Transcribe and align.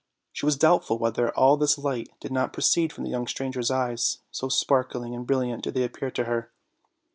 She 0.33 0.47
was 0.47 0.57
doubtful 0.57 0.97
whether 0.97 1.29
all 1.37 1.57
this 1.57 1.77
light 1.77 2.09
did 2.19 2.31
not 2.31 2.53
proceed 2.53 2.91
from 2.91 3.03
the 3.03 3.11
young 3.11 3.27
stranger's 3.27 3.69
eyes, 3.69 4.17
so 4.31 4.49
sparkling 4.49 5.13
and 5.13 5.27
brilliant 5.27 5.63
did 5.63 5.75
they 5.75 5.83
appear 5.83 6.09
to 6.09 6.23
her. 6.23 6.51